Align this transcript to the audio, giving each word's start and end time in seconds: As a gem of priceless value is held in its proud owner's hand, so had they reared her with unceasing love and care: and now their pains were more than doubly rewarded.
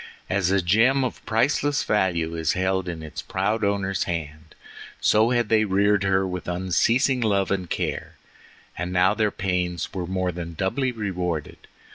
As 0.31 0.49
a 0.49 0.63
gem 0.63 1.03
of 1.03 1.23
priceless 1.27 1.83
value 1.83 2.33
is 2.33 2.53
held 2.53 2.89
in 2.89 3.03
its 3.03 3.21
proud 3.21 3.63
owner's 3.63 4.05
hand, 4.05 4.55
so 4.99 5.29
had 5.29 5.47
they 5.47 5.63
reared 5.63 6.01
her 6.03 6.27
with 6.27 6.47
unceasing 6.47 7.21
love 7.21 7.51
and 7.51 7.69
care: 7.69 8.15
and 8.75 8.91
now 8.91 9.13
their 9.13 9.29
pains 9.29 9.93
were 9.93 10.07
more 10.07 10.31
than 10.31 10.55
doubly 10.55 10.91
rewarded. 10.91 11.67